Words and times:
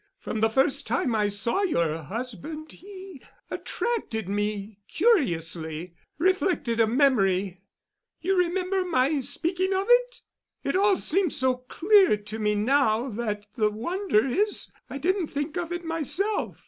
From 0.17 0.39
the 0.39 0.49
first 0.49 0.87
time 0.87 1.13
I 1.13 1.27
saw 1.27 1.61
your 1.61 2.01
husband 2.01 2.71
he 2.71 3.21
attracted 3.51 4.27
me 4.27 4.79
curiously—reflected 4.87 6.79
a 6.79 6.87
memory—you 6.87 8.35
remember 8.35 8.83
my 8.83 9.19
speaking 9.19 9.75
of 9.75 9.85
it? 9.91 10.21
It 10.63 10.75
all 10.75 10.97
seems 10.97 11.35
so 11.35 11.57
clear 11.69 12.17
to 12.17 12.39
me 12.39 12.55
now 12.55 13.09
that 13.09 13.45
the 13.55 13.69
wonder 13.69 14.25
is 14.25 14.71
I 14.89 14.97
didn't 14.97 15.27
think 15.27 15.55
of 15.55 15.71
it 15.71 15.85
myself. 15.85 16.57